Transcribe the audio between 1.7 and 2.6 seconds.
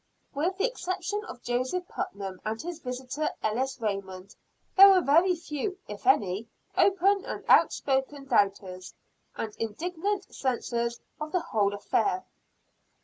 Putnam, and